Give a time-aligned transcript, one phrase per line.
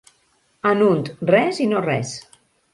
[0.69, 2.19] En unt res i no res.